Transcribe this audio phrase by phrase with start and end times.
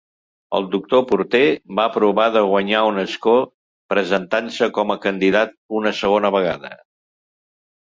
[0.59, 1.41] El doctor Porter
[1.79, 3.35] va provar de guanyar un escó
[3.95, 6.75] presentant-se com a candidat una segona vegada.